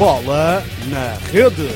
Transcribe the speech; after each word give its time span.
Bola 0.00 0.62
na 0.88 1.12
Rede. 1.30 1.68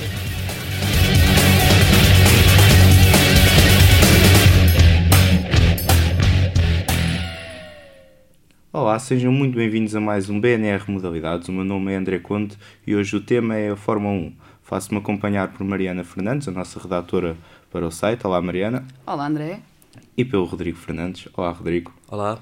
Olá, 8.73 8.98
sejam 8.98 9.30
muito 9.30 9.57
bem-vindos 9.57 9.95
a 9.95 10.01
mais 10.01 10.30
um 10.30 10.41
BNR 10.41 10.91
Modalidades. 10.91 11.48
O 11.48 11.52
meu 11.52 11.66
nome 11.66 11.93
é 11.93 11.97
André 11.97 12.19
Conte 12.19 12.57
e 12.87 12.97
hoje 12.97 13.15
o 13.15 13.21
tema 13.21 13.57
é 13.57 13.73
a 13.73 13.77
Fórmula 13.77 14.15
1. 14.15 14.33
Faço-me 14.62 15.01
acompanhar 15.01 15.52
por 15.52 15.62
Mariana 15.62 16.02
Fernandes, 16.02 16.48
a 16.48 16.51
nossa 16.51 16.80
redatora 16.80 17.37
para 17.70 17.87
o 17.87 17.91
site. 17.91 18.27
Olá, 18.27 18.41
Mariana. 18.41 18.87
Olá, 19.06 19.27
André. 19.27 19.61
E 20.16 20.25
pelo 20.25 20.47
Rodrigo 20.47 20.79
Fernandes. 20.79 21.29
Olá, 21.37 21.51
Rodrigo. 21.51 21.93
Olá. 22.09 22.38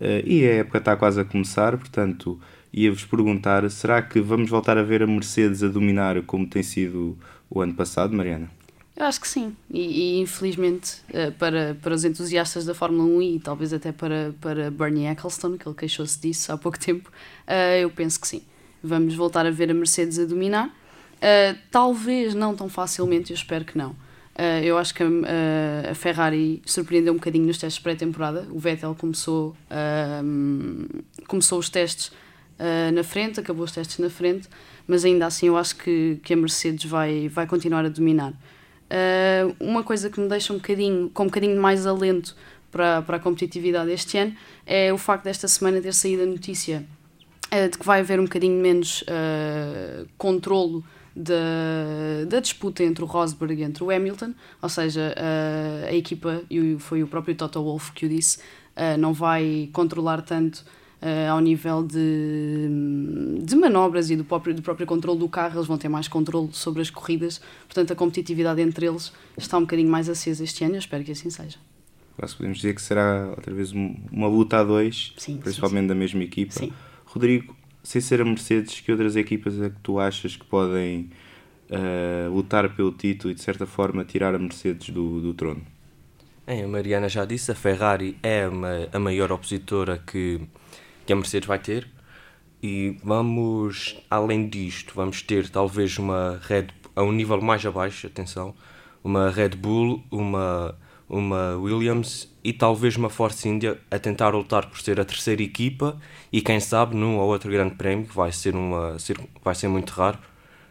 Uh, 0.00 0.26
e 0.26 0.44
a 0.44 0.54
época 0.56 0.78
está 0.78 0.96
quase 0.96 1.20
a 1.20 1.24
começar, 1.24 1.78
portanto, 1.78 2.40
ia-vos 2.76 3.04
perguntar: 3.06 3.68
será 3.70 4.02
que 4.02 4.20
vamos 4.20 4.50
voltar 4.50 4.76
a 4.76 4.82
ver 4.82 5.02
a 5.02 5.06
Mercedes 5.06 5.62
a 5.62 5.68
dominar 5.68 6.22
como 6.22 6.46
tem 6.46 6.62
sido 6.62 7.18
o 7.48 7.60
ano 7.60 7.74
passado, 7.74 8.14
Mariana? 8.14 8.50
Eu 8.94 9.04
acho 9.04 9.20
que 9.20 9.28
sim, 9.28 9.54
e, 9.70 10.14
e 10.14 10.20
infelizmente 10.20 11.02
uh, 11.10 11.30
para, 11.32 11.76
para 11.82 11.94
os 11.94 12.02
entusiastas 12.04 12.64
da 12.64 12.74
Fórmula 12.74 13.04
1 13.04 13.22
e 13.22 13.40
talvez 13.40 13.72
até 13.74 13.92
para, 13.92 14.34
para 14.40 14.70
Bernie 14.70 15.06
Ecclestone, 15.06 15.58
que 15.58 15.68
ele 15.68 15.74
queixou-se 15.74 16.18
disso 16.18 16.50
há 16.50 16.56
pouco 16.56 16.78
tempo, 16.78 17.10
uh, 17.46 17.76
eu 17.78 17.90
penso 17.90 18.18
que 18.18 18.26
sim. 18.26 18.42
Vamos 18.82 19.14
voltar 19.14 19.44
a 19.44 19.50
ver 19.50 19.70
a 19.70 19.74
Mercedes 19.74 20.18
a 20.18 20.24
dominar. 20.24 20.68
Uh, 20.68 21.58
talvez 21.70 22.34
não 22.34 22.54
tão 22.54 22.70
facilmente, 22.70 23.32
eu 23.32 23.34
espero 23.34 23.66
que 23.66 23.76
não. 23.76 23.94
eu 24.64 24.78
acho 24.78 24.94
que 24.94 25.02
a, 25.02 25.90
a, 25.90 25.94
Ferrari 25.94 26.62
surpreendeu 26.64 27.12
um 27.12 27.16
bocadinho 27.16 27.46
nos 27.46 27.58
testes 27.58 27.82
pré-temporada. 27.82 28.46
O 28.50 28.58
Vettel 28.58 28.94
começou, 28.94 29.56
começou 31.26 31.58
os 31.58 31.68
testes 31.68 32.12
na 32.92 33.04
frente, 33.04 33.40
acabou 33.40 33.64
os 33.64 33.72
testes 33.72 33.98
na 33.98 34.08
frente, 34.08 34.48
mas 34.86 35.04
ainda 35.04 35.26
assim 35.26 35.48
eu 35.48 35.56
acho 35.56 35.76
que, 35.76 36.18
que 36.22 36.32
a 36.32 36.36
Mercedes 36.36 36.88
vai, 36.88 37.28
vai 37.28 37.46
continuar 37.46 37.84
a 37.84 37.88
dominar. 37.88 38.32
Uh, 38.86 39.56
uma 39.58 39.82
coisa 39.82 40.08
que 40.08 40.20
me 40.20 40.28
deixa 40.28 40.52
um 40.52 40.56
bocadinho, 40.56 41.10
com 41.10 41.24
um 41.24 41.26
bocadinho 41.26 41.60
mais 41.60 41.86
alento 41.86 42.36
para, 42.70 43.02
para 43.02 43.16
a 43.16 43.20
competitividade 43.20 43.90
este 43.90 44.16
ano 44.16 44.34
é 44.64 44.92
o 44.92 44.98
facto 44.98 45.24
desta 45.24 45.48
semana 45.48 45.80
ter 45.80 45.92
saído 45.92 46.22
a 46.22 46.26
notícia 46.26 46.86
uh, 47.52 47.68
de 47.68 47.76
que 47.76 47.84
vai 47.84 48.00
haver 48.00 48.20
um 48.20 48.24
bocadinho 48.24 48.60
menos 48.62 49.02
uh, 49.02 50.06
controlo 50.16 50.84
da, 51.16 51.34
da 52.28 52.38
disputa 52.38 52.84
entre 52.84 53.02
o 53.02 53.06
Rosberg 53.06 53.60
e 53.60 53.64
entre 53.64 53.82
o 53.82 53.90
Hamilton, 53.90 54.34
ou 54.62 54.68
seja, 54.68 55.14
uh, 55.16 55.86
a 55.86 55.94
equipa, 55.94 56.42
e 56.48 56.76
foi 56.78 57.02
o 57.02 57.08
próprio 57.08 57.34
Toto 57.34 57.60
Wolff 57.62 57.90
que 57.92 58.06
o 58.06 58.08
disse, 58.08 58.38
não 58.98 59.14
vai 59.14 59.70
controlar 59.72 60.20
tanto 60.20 60.62
uh, 61.02 61.30
ao 61.30 61.40
nível 61.40 61.82
de, 61.82 62.68
de 63.42 63.56
manobras 63.56 64.10
e 64.10 64.16
do 64.16 64.24
próprio, 64.24 64.54
do 64.54 64.62
próprio 64.62 64.86
controle 64.86 65.18
do 65.18 65.28
carro, 65.28 65.56
eles 65.58 65.66
vão 65.66 65.78
ter 65.78 65.88
mais 65.88 66.08
controle 66.08 66.50
sobre 66.52 66.82
as 66.82 66.90
corridas, 66.90 67.40
portanto 67.66 67.92
a 67.92 67.96
competitividade 67.96 68.60
entre 68.60 68.86
eles 68.86 69.12
está 69.36 69.58
um 69.58 69.62
bocadinho 69.62 69.90
mais 69.90 70.08
acesa 70.08 70.44
este 70.44 70.64
ano, 70.64 70.74
eu 70.74 70.78
espero 70.78 71.04
que 71.04 71.12
assim 71.12 71.30
seja. 71.30 71.58
Quase 72.16 72.34
podemos 72.34 72.58
dizer 72.58 72.74
que 72.74 72.80
será 72.80 73.28
outra 73.36 73.52
vez 73.52 73.72
uma 73.72 74.26
luta 74.26 74.58
a 74.58 74.64
dois, 74.64 75.12
sim, 75.18 75.36
principalmente 75.36 75.82
sim, 75.82 75.82
sim. 75.82 75.86
da 75.88 75.94
mesma 75.94 76.22
equipa. 76.24 76.52
Sim. 76.52 76.72
Rodrigo, 77.04 77.54
sem 77.82 78.00
ser 78.00 78.22
a 78.22 78.24
Mercedes, 78.24 78.80
que 78.80 78.90
outras 78.90 79.16
equipas 79.16 79.60
é 79.60 79.68
que 79.68 79.76
tu 79.82 80.00
achas 80.00 80.34
que 80.34 80.44
podem 80.46 81.10
uh, 81.70 82.34
lutar 82.34 82.74
pelo 82.74 82.90
título 82.90 83.30
e 83.30 83.34
de 83.34 83.42
certa 83.42 83.66
forma 83.66 84.02
tirar 84.02 84.34
a 84.34 84.38
Mercedes 84.38 84.90
do, 84.90 85.20
do 85.20 85.34
trono? 85.34 85.62
Bem, 86.46 86.62
a 86.62 86.68
Mariana 86.68 87.08
já 87.08 87.24
disse, 87.24 87.50
a 87.50 87.54
Ferrari 87.54 88.16
é 88.22 88.48
uma, 88.48 88.88
a 88.92 88.98
maior 88.98 89.30
opositora 89.30 89.98
que 89.98 90.40
que 91.06 91.12
a 91.12 91.16
Mercedes 91.16 91.46
vai 91.46 91.58
ter. 91.58 91.88
E 92.62 92.98
vamos, 93.04 93.96
além 94.10 94.48
disto, 94.48 94.92
vamos 94.94 95.22
ter 95.22 95.48
talvez 95.48 95.98
uma 95.98 96.40
Red 96.42 96.68
a 96.96 97.02
um 97.02 97.12
nível 97.12 97.40
mais 97.42 97.64
abaixo, 97.64 98.06
atenção, 98.06 98.54
uma 99.04 99.30
Red 99.30 99.50
Bull, 99.50 100.02
uma, 100.10 100.74
uma 101.06 101.54
Williams 101.56 102.34
e 102.42 102.54
talvez 102.54 102.96
uma 102.96 103.10
Force 103.10 103.46
India 103.46 103.78
a 103.90 103.98
tentar 103.98 104.30
lutar 104.30 104.66
por 104.66 104.80
ser 104.80 104.98
a 104.98 105.04
terceira 105.04 105.42
equipa 105.42 106.00
e 106.32 106.40
quem 106.40 106.58
sabe 106.58 106.96
num 106.96 107.18
ou 107.18 107.28
outro 107.28 107.50
grande 107.50 107.74
prémio, 107.74 108.06
que 108.06 108.16
vai 108.16 108.32
ser, 108.32 108.56
uma, 108.56 108.96
vai 109.44 109.54
ser 109.54 109.68
muito 109.68 109.90
raro, 109.90 110.18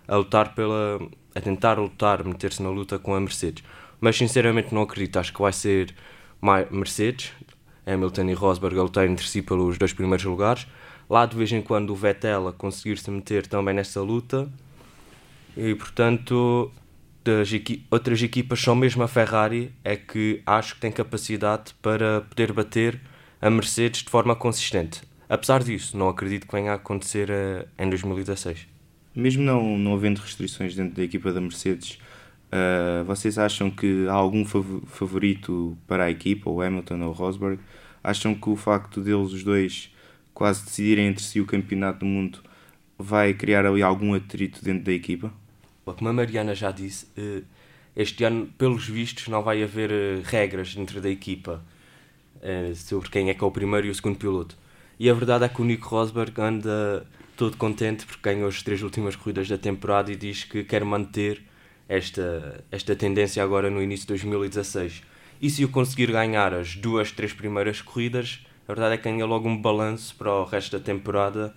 a 0.08 0.18
lutar 0.18 0.56
pela. 0.56 1.00
a 1.36 1.42
tentar 1.42 1.78
lutar, 1.80 2.24
meter-se 2.24 2.64
na 2.64 2.70
luta 2.70 2.98
com 2.98 3.14
a 3.14 3.20
Mercedes. 3.20 3.64
Mas 4.02 4.18
sinceramente 4.18 4.74
não 4.74 4.82
acredito, 4.82 5.18
acho 5.18 5.32
que 5.34 5.42
vai 5.42 5.54
ser 5.54 5.94
mais 6.42 6.70
Mercedes, 6.72 7.32
Hamilton 7.86 8.30
e 8.30 8.34
Rosberg 8.34 8.78
a 8.80 8.84
lutar 8.84 9.08
entre 9.08 9.28
si 9.28 9.42
pelos 9.42 9.78
dois 9.78 9.94
primeiros 9.94 10.26
lugares. 10.26 10.68
Lá 11.10 11.26
de 11.26 11.36
vez 11.36 11.52
em 11.52 11.62
quando 11.62 11.92
o 11.92 11.96
Vettel 11.96 12.48
a 12.48 12.54
conseguir 12.54 12.98
se 12.98 13.12
meter 13.12 13.46
também 13.48 13.76
nessa 13.76 14.02
luta. 14.02 14.50
E 15.56 15.76
portanto, 15.76 16.72
equi 17.54 17.86
outras 17.90 18.22
equipas, 18.22 18.60
só 18.60 18.76
mesmo 18.76 19.04
a 19.04 19.08
Ferrari 19.08 19.72
é 19.84 19.96
que 19.96 20.42
acho 20.46 20.76
que 20.76 20.82
tem 20.82 20.92
capacidade 20.92 21.74
para 21.82 22.22
poder 22.22 22.52
bater 22.52 23.00
a 23.42 23.50
Mercedes 23.50 24.04
de 24.04 24.10
forma 24.10 24.36
consistente. 24.36 25.02
Apesar 25.28 25.64
disso, 25.64 25.98
não 25.98 26.10
acredito 26.10 26.48
que 26.48 26.54
venha 26.54 26.72
a 26.72 26.76
acontecer 26.76 27.30
uh, 27.30 27.68
em 27.78 27.90
2016. 27.90 28.68
Mesmo 29.16 29.44
não, 29.44 29.78
não 29.78 29.94
havendo 29.94 30.20
restrições 30.20 30.76
dentro 30.76 30.96
da 30.96 31.04
equipa 31.04 31.32
da 31.32 31.42
Mercedes, 31.42 32.00
Uh, 32.56 33.04
vocês 33.04 33.38
acham 33.38 33.70
que 33.70 34.08
há 34.08 34.14
algum 34.14 34.46
favorito 34.46 35.78
para 35.86 36.06
a 36.06 36.10
equipa, 36.10 36.50
o 36.50 36.62
Hamilton 36.62 37.02
ou 37.02 37.12
Rosberg? 37.12 37.60
Acham 38.02 38.34
que 38.34 38.50
o 38.50 38.56
facto 38.56 39.02
deles 39.02 39.34
os 39.34 39.44
dois 39.44 39.94
quase 40.34 40.64
decidirem 40.64 41.08
entre 41.08 41.22
si 41.22 41.42
o 41.42 41.46
campeonato 41.46 42.00
do 42.00 42.06
mundo 42.06 42.40
vai 42.98 43.34
criar 43.34 43.66
ali 43.66 43.82
algum 43.82 44.14
atrito 44.14 44.64
dentro 44.64 44.86
da 44.86 44.94
equipa? 44.94 45.34
Como 45.84 46.08
a 46.08 46.14
Mariana 46.14 46.56
já 46.56 46.72
disse, 46.72 47.08
eh, 47.18 47.42
este 47.94 48.24
ano, 48.24 48.48
pelos 48.58 48.88
vistos, 48.88 49.28
não 49.28 49.44
vai 49.44 49.62
haver 49.62 49.92
eh, 49.92 50.22
regras 50.24 50.74
dentro 50.74 51.02
da 51.02 51.10
equipa 51.10 51.62
sobre 52.76 53.10
quem 53.10 53.30
é 53.32 53.34
que 53.34 53.44
é 53.44 53.48
o 53.48 53.50
primeiro 53.50 53.88
e 53.88 53.90
o 53.90 53.96
segundo 53.96 54.20
piloto. 54.20 54.56
E 55.00 55.10
a 55.10 55.14
verdade 55.16 55.46
é 55.46 55.50
que 55.50 55.60
o 55.60 55.66
Nico 55.66 55.88
Rosberg 55.90 56.40
anda 56.40 57.04
todo 57.36 57.58
contente 57.58 58.06
porque 58.06 58.22
ganhou 58.22 58.48
as 58.48 58.62
três 58.62 58.84
últimas 58.84 59.16
corridas 59.16 59.50
da 59.50 59.58
temporada 59.58 60.12
e 60.12 60.16
diz 60.16 60.44
que 60.44 60.64
quer 60.64 60.86
manter 60.86 61.42
esta, 61.88 62.64
esta 62.72 62.96
tendência 62.96 63.44
agora 63.44 63.70
no 63.70 63.82
início 63.82 64.06
de 64.06 64.14
2016. 64.14 65.04
E 65.42 65.50
se 65.50 65.64
o 65.66 65.70
conseguir 65.70 66.12
ganhar 66.12 66.54
as 66.54 66.76
duas, 66.76 67.12
três 67.12 67.34
primeiras 67.34 67.82
corridas, 67.82 68.46
a 68.68 68.74
verdade 68.74 68.96
é 68.96 68.98
que 68.98 69.04
ganha 69.04 69.26
logo 69.26 69.48
um 69.48 69.62
balanço 69.62 70.16
para 70.16 70.34
o 70.34 70.46
resto 70.46 70.78
da 70.78 70.84
temporada 70.84 71.54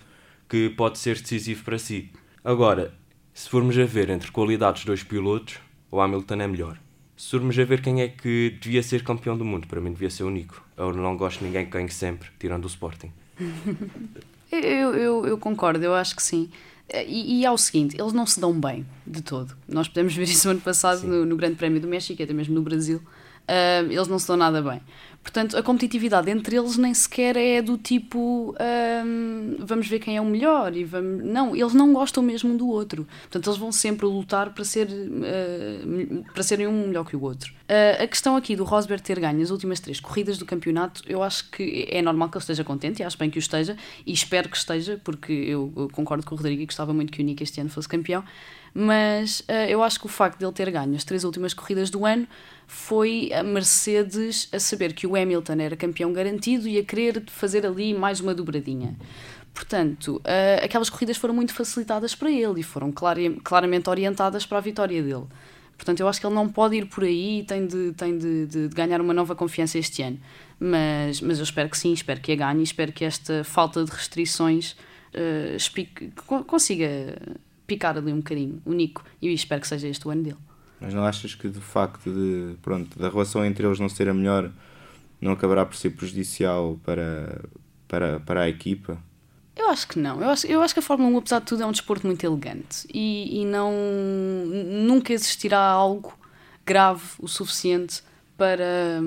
que 0.49 0.71
pode 0.71 0.99
ser 0.99 1.21
decisivo 1.21 1.65
para 1.65 1.79
si. 1.79 2.11
Agora, 2.45 2.93
se 3.33 3.49
formos 3.49 3.79
a 3.79 3.85
ver 3.85 4.11
entre 4.11 4.31
qualidades 4.31 4.81
dos 4.81 4.87
dois 4.87 5.03
pilotos, 5.03 5.59
o 5.91 6.01
Hamilton 6.01 6.35
é 6.35 6.47
melhor. 6.47 6.79
Se 7.17 7.31
formos 7.31 7.59
a 7.59 7.65
ver 7.65 7.83
quem 7.83 8.01
é 8.01 8.09
que 8.09 8.57
devia 8.61 8.83
ser 8.83 9.03
campeão 9.03 9.37
do 9.37 9.45
mundo, 9.45 9.67
para 9.67 9.81
mim 9.81 9.93
devia 9.93 10.11
ser 10.11 10.25
o 10.25 10.31
Nico. 10.31 10.65
Eu 10.77 10.93
não 10.93 11.17
gosto 11.17 11.41
de 11.41 11.47
ninguém 11.47 11.65
que 11.65 11.73
ganhe 11.73 11.91
sempre, 11.91 12.29
tirando 12.39 12.65
o 12.65 12.69
Sporting. 12.69 13.13
eu, 14.53 14.95
eu, 14.95 15.27
eu 15.27 15.39
concordo, 15.39 15.85
eu 15.85 15.95
acho 15.95 16.15
que 16.15 16.23
sim. 16.23 16.51
E, 16.93 17.41
e 17.41 17.45
é 17.45 17.51
o 17.51 17.59
seguinte, 17.59 17.97
eles 18.01 18.13
não 18.13 18.27
se 18.27 18.41
dão 18.41 18.59
bem 18.59 18.87
de 19.07 19.21
todo. 19.21 19.55
Nós 19.69 19.89
podemos 19.89 20.15
ver 20.15 20.25
isso 20.25 20.47
no 20.47 20.53
ano 20.53 20.61
passado 20.61 21.07
no, 21.07 21.27
no, 21.27 21.37
Grande 21.37 21.57
Prémio 21.57 21.81
do 21.81 21.87
México, 21.87 22.23
até 22.23 22.33
mesmo 22.33 22.55
no 22.55 22.63
Brasil. 22.63 23.03
Eles 23.91 24.09
não 24.09 24.19
se 24.19 24.29
dão 24.29 24.37
nada 24.37 24.63
bem. 24.63 24.81
Portanto, 25.23 25.59
a 25.59 25.63
competitividade 25.63 26.31
entre 26.31 26.57
eles 26.57 26.79
nem 26.79 26.95
sequer 26.95 27.37
é 27.37 27.61
do 27.61 27.77
tipo 27.77 28.55
um, 29.05 29.57
vamos 29.59 29.87
ver 29.87 29.99
quem 29.99 30.17
é 30.17 30.21
o 30.21 30.25
melhor 30.25 30.75
e 30.75 30.85
vamos. 30.85 31.23
Não, 31.23 31.55
eles 31.55 31.75
não 31.75 31.93
gostam 31.93 32.23
mesmo 32.23 32.55
um 32.55 32.57
do 32.57 32.67
outro. 32.67 33.07
Portanto, 33.23 33.47
eles 33.47 33.59
vão 33.59 33.71
sempre 33.71 34.07
lutar 34.07 34.55
para, 34.55 34.65
ser, 34.65 34.89
uh, 34.89 36.25
para 36.33 36.43
serem 36.43 36.67
um 36.67 36.87
melhor 36.87 37.05
que 37.05 37.15
o 37.15 37.21
outro. 37.21 37.53
Uh, 37.65 38.03
a 38.03 38.07
questão 38.07 38.37
aqui 38.37 38.57
do 38.57 38.65
Rosberg 38.65 39.03
ter 39.03 39.21
ganho 39.21 39.43
as 39.43 39.51
últimas 39.51 39.81
três 39.81 40.01
corridas 40.01 40.39
do 40.39 40.47
campeonato, 40.47 41.03
eu 41.07 41.23
acho 41.23 41.51
que 41.51 41.87
é 41.91 42.01
normal 42.01 42.31
que 42.31 42.39
ele 42.39 42.43
esteja 42.43 42.65
contente 42.65 43.01
e 43.01 43.05
acho 43.05 43.19
bem 43.19 43.29
que 43.29 43.39
o 43.39 43.41
esteja 43.41 43.77
e 44.07 44.13
espero 44.13 44.49
que 44.49 44.57
esteja, 44.57 44.99
porque 45.05 45.33
eu, 45.33 45.71
eu 45.77 45.91
concordo 45.91 46.25
com 46.25 46.35
o 46.35 46.39
Rodrigo 46.39 46.63
e 46.63 46.65
gostava 46.65 46.95
muito 46.95 47.13
que 47.13 47.21
o 47.21 47.25
Nick 47.25 47.43
este 47.43 47.61
ano 47.61 47.69
fosse 47.69 47.87
campeão 47.87 48.25
mas 48.81 49.41
uh, 49.41 49.67
eu 49.69 49.83
acho 49.83 49.99
que 49.99 50.07
o 50.07 50.09
facto 50.09 50.39
de 50.39 50.45
ele 50.45 50.53
ter 50.53 50.71
ganho 50.71 50.95
as 50.95 51.03
três 51.03 51.25
últimas 51.25 51.53
corridas 51.53 51.91
do 51.91 52.07
ano 52.07 52.29
foi 52.65 53.29
a 53.33 53.43
Mercedes 53.43 54.49
a 54.53 54.61
saber 54.61 54.93
que 54.93 55.05
o 55.05 55.17
Hamilton 55.17 55.55
era 55.55 55.77
campeão 55.77 56.13
garantido 56.13 56.69
e 56.69 56.79
a 56.79 56.85
querer 56.85 57.25
fazer 57.27 57.67
ali 57.67 57.93
mais 57.93 58.21
uma 58.21 58.33
dobradinha. 58.33 58.97
Portanto, 59.53 60.19
uh, 60.19 60.65
aquelas 60.65 60.89
corridas 60.89 61.17
foram 61.17 61.35
muito 61.35 61.53
facilitadas 61.53 62.15
para 62.15 62.31
ele 62.31 62.61
e 62.61 62.63
foram 62.63 62.93
clar, 62.93 63.17
claramente 63.43 63.91
orientadas 63.91 64.47
para 64.47 64.59
a 64.59 64.61
vitória 64.61 65.03
dele. 65.03 65.27
Portanto, 65.77 65.99
eu 65.99 66.07
acho 66.07 66.21
que 66.21 66.27
ele 66.27 66.37
não 66.37 66.49
pode 66.49 66.77
ir 66.77 66.87
por 66.87 67.03
aí 67.03 67.41
e 67.41 67.43
tem 67.43 67.67
de, 67.67 67.93
tem 67.95 68.17
de, 68.17 68.47
de, 68.47 68.69
de 68.69 68.75
ganhar 68.77 69.01
uma 69.01 69.13
nova 69.13 69.35
confiança 69.35 69.77
este 69.77 70.03
ano. 70.03 70.21
Mas, 70.61 71.21
mas 71.21 71.39
eu 71.39 71.43
espero 71.43 71.69
que 71.69 71.77
sim, 71.77 71.93
espero 71.93 72.21
que 72.21 72.31
a 72.31 72.37
ganhe 72.37 72.61
e 72.61 72.63
espero 72.63 72.93
que 72.93 73.05
esta 73.05 73.43
falta 73.43 73.85
de 73.85 73.91
restrições 73.91 74.77
uh, 75.15 75.57
explique, 75.57 76.13
consiga 76.47 77.17
picar 77.69 77.97
ali 77.97 78.13
um 78.13 78.17
bocadinho 78.17 78.61
o 78.65 78.73
Nico 78.73 79.05
e 79.23 79.33
espero 79.33 79.61
que 79.61 79.69
seja 79.69 79.87
este 79.87 80.09
o 80.09 80.11
ano 80.11 80.23
dele. 80.25 80.39
Mas 80.81 80.95
não 80.95 81.05
achas 81.05 81.35
que 81.35 81.49
de 81.49 81.61
facto 81.61 82.11
de, 82.11 82.57
pronto, 82.63 82.99
da 82.99 83.09
relação 83.09 83.45
entre 83.45 83.65
eles 83.65 83.79
não 83.79 83.89
ser 83.89 84.09
a 84.09 84.15
melhor 84.15 84.51
não 85.21 85.33
acabará 85.33 85.67
por 85.67 85.77
ser 85.77 85.91
prejudicial 85.91 86.79
para, 86.85 87.45
para, 87.87 88.21
para 88.21 88.43
a 88.43 88.49
equipa? 88.49 88.99
Eu 89.57 89.69
acho 89.69 89.89
que 89.89 89.99
não. 89.99 90.23
Eu 90.23 90.31
acho, 90.31 90.47
eu 90.47 90.63
acho 90.63 90.73
que 90.73 90.81
a 90.81 90.83
Fórmula 90.83 91.11
1, 91.11 91.19
apesar 91.19 91.41
de 91.41 91.47
tudo, 91.47 91.63
é 91.63 91.67
um 91.67 91.73
desporto 91.73 92.07
muito 92.07 92.25
elegante 92.25 92.87
e, 92.93 93.41
e 93.41 93.45
não 93.45 93.73
nunca 94.87 95.13
existirá 95.13 95.59
algo 95.59 96.17
grave 96.65 97.03
o 97.19 97.27
suficiente 97.27 98.03
para, 98.37 99.01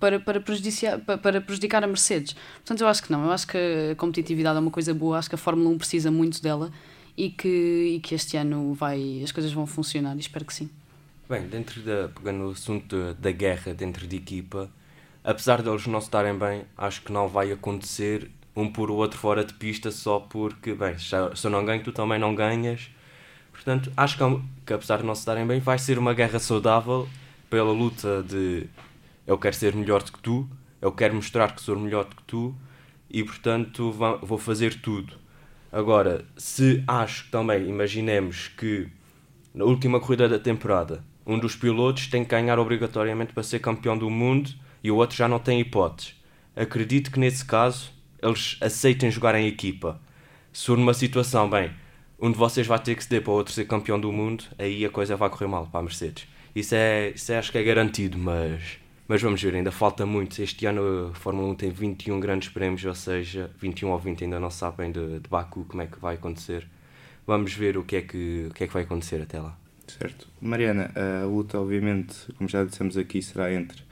para, 0.00 0.18
para, 0.20 0.40
prejudicar, 0.40 0.98
para 0.98 1.40
prejudicar 1.42 1.84
a 1.84 1.86
Mercedes. 1.86 2.34
Portanto, 2.54 2.80
eu 2.80 2.88
acho 2.88 3.02
que 3.02 3.12
não. 3.12 3.26
Eu 3.26 3.30
acho 3.30 3.46
que 3.46 3.58
a 3.92 3.94
competitividade 3.94 4.56
é 4.56 4.60
uma 4.60 4.70
coisa 4.70 4.94
boa, 4.94 5.18
acho 5.18 5.28
que 5.28 5.34
a 5.34 5.38
Fórmula 5.38 5.68
1 5.68 5.78
precisa 5.78 6.10
muito 6.10 6.42
dela 6.42 6.72
e 7.16 7.30
que, 7.30 7.94
e 7.96 8.00
que 8.00 8.14
este 8.14 8.36
ano 8.36 8.74
vai, 8.74 9.20
as 9.22 9.32
coisas 9.32 9.52
vão 9.52 9.66
funcionar 9.66 10.16
e 10.16 10.20
espero 10.20 10.44
que 10.44 10.54
sim. 10.54 10.70
Bem, 11.28 11.46
dentro 11.46 11.80
da, 11.82 12.08
pegando 12.08 12.38
no 12.38 12.50
assunto 12.50 13.14
da 13.14 13.30
guerra 13.30 13.72
dentro 13.72 14.06
de 14.06 14.16
equipa, 14.16 14.70
apesar 15.22 15.62
deles 15.62 15.86
não 15.86 16.00
se 16.00 16.06
estarem 16.06 16.36
bem, 16.36 16.64
acho 16.76 17.02
que 17.02 17.12
não 17.12 17.28
vai 17.28 17.52
acontecer 17.52 18.30
um 18.56 18.70
por 18.70 18.90
o 18.90 18.94
outro 18.94 19.18
fora 19.18 19.44
de 19.44 19.54
pista 19.54 19.90
só 19.90 20.18
porque, 20.18 20.74
bem, 20.74 20.98
se 20.98 21.14
eu 21.14 21.50
não 21.50 21.64
ganho, 21.64 21.82
tu 21.82 21.92
também 21.92 22.18
não 22.18 22.34
ganhas. 22.34 22.90
Portanto, 23.52 23.92
acho 23.96 24.16
que, 24.16 24.42
que 24.66 24.72
apesar 24.72 24.98
de 24.98 25.04
não 25.04 25.14
se 25.14 25.20
estarem 25.20 25.46
bem, 25.46 25.60
vai 25.60 25.78
ser 25.78 25.98
uma 25.98 26.14
guerra 26.14 26.38
saudável 26.38 27.08
pela 27.48 27.72
luta 27.72 28.22
de 28.22 28.66
eu 29.26 29.38
quero 29.38 29.54
ser 29.54 29.74
melhor 29.74 30.02
do 30.02 30.12
que 30.12 30.18
tu, 30.18 30.48
eu 30.80 30.90
quero 30.90 31.14
mostrar 31.14 31.54
que 31.54 31.62
sou 31.62 31.78
melhor 31.78 32.04
do 32.04 32.16
que 32.16 32.22
tu 32.24 32.54
e, 33.08 33.22
portanto, 33.22 33.92
vou 34.22 34.38
fazer 34.38 34.80
tudo. 34.80 35.14
Agora, 35.72 36.24
se 36.36 36.82
acho 36.86 37.30
também, 37.30 37.68
imaginemos 37.68 38.48
que 38.48 38.88
na 39.54 39.64
última 39.64 40.00
corrida 40.00 40.28
da 40.28 40.38
temporada, 40.38 41.04
um 41.26 41.38
dos 41.38 41.54
pilotos 41.54 42.08
tem 42.08 42.24
que 42.24 42.30
ganhar 42.30 42.58
obrigatoriamente 42.58 43.32
para 43.32 43.42
ser 43.42 43.60
campeão 43.60 43.96
do 43.96 44.10
mundo 44.10 44.50
e 44.82 44.90
o 44.90 44.96
outro 44.96 45.16
já 45.16 45.28
não 45.28 45.38
tem 45.38 45.60
hipóteses. 45.60 46.14
Acredito 46.56 47.10
que 47.10 47.20
nesse 47.20 47.44
caso 47.44 47.92
eles 48.22 48.56
aceitem 48.60 49.10
jogar 49.10 49.34
em 49.34 49.46
equipa. 49.46 50.00
Se 50.52 50.70
numa 50.72 50.94
situação, 50.94 51.48
bem, 51.48 51.70
um 52.20 52.30
de 52.30 52.36
vocês 52.36 52.66
vai 52.66 52.78
ter 52.78 52.94
que 52.94 53.04
ceder 53.04 53.22
para 53.22 53.32
o 53.32 53.36
outro 53.36 53.52
ser 53.52 53.64
campeão 53.66 53.98
do 53.98 54.12
mundo, 54.12 54.44
aí 54.58 54.84
a 54.84 54.90
coisa 54.90 55.16
vai 55.16 55.30
correr 55.30 55.46
mal 55.46 55.66
para 55.66 55.80
a 55.80 55.82
Mercedes. 55.82 56.26
Isso, 56.54 56.74
é, 56.74 57.10
isso 57.10 57.32
é, 57.32 57.38
acho 57.38 57.52
que 57.52 57.58
é 57.58 57.62
garantido, 57.62 58.18
mas, 58.18 58.78
mas 59.10 59.20
vamos 59.20 59.42
ver, 59.42 59.56
ainda 59.56 59.72
falta 59.72 60.06
muito. 60.06 60.40
Este 60.40 60.66
ano 60.66 61.10
a 61.10 61.14
Fórmula 61.16 61.48
1 61.48 61.54
tem 61.56 61.70
21 61.72 62.20
grandes 62.20 62.48
prémios, 62.48 62.84
ou 62.84 62.94
seja, 62.94 63.50
21 63.58 63.90
ou 63.90 63.98
20 63.98 64.22
ainda 64.22 64.38
não 64.38 64.52
sabem 64.52 64.92
de, 64.92 65.18
de 65.18 65.28
Baku 65.28 65.64
como 65.64 65.82
é 65.82 65.88
que 65.88 65.98
vai 65.98 66.14
acontecer. 66.14 66.64
Vamos 67.26 67.52
ver 67.52 67.76
o 67.76 67.82
que 67.82 67.96
é 67.96 68.02
que, 68.02 68.46
o 68.48 68.54
que, 68.54 68.62
é 68.62 68.66
que 68.68 68.72
vai 68.72 68.84
acontecer 68.84 69.20
até 69.20 69.40
lá. 69.40 69.58
Certo. 69.88 70.28
Mariana, 70.40 70.92
a 70.94 71.26
luta, 71.26 71.58
obviamente, 71.58 72.14
como 72.38 72.48
já 72.48 72.62
dissemos 72.62 72.96
aqui, 72.96 73.20
será 73.20 73.52
entre 73.52 73.82